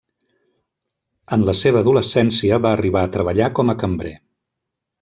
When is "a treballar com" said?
3.09-3.71